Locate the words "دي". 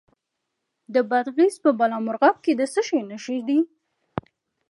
3.47-3.59